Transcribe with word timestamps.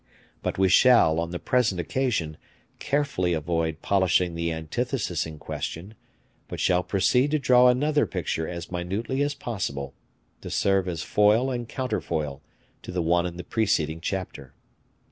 But 0.41 0.57
we 0.57 0.67
shall, 0.67 1.19
on 1.19 1.29
the 1.29 1.37
present 1.37 1.79
occasion, 1.79 2.37
carefully 2.79 3.33
avoid 3.33 3.83
polishing 3.83 4.33
the 4.33 4.51
antithesis 4.51 5.27
in 5.27 5.37
question, 5.37 5.93
but 6.47 6.59
shall 6.59 6.81
proceed 6.81 7.29
to 7.29 7.37
draw 7.37 7.67
another 7.67 8.07
picture 8.07 8.47
as 8.47 8.71
minutely 8.71 9.21
as 9.21 9.35
possible, 9.35 9.93
to 10.41 10.49
serve 10.49 10.87
as 10.87 11.03
foil 11.03 11.51
and 11.51 11.69
counterfoil 11.69 12.41
to 12.81 12.91
the 12.91 13.03
one 13.03 13.27
in 13.27 13.37
the 13.37 13.43
preceding 13.43 14.01
chapter. 14.01 14.55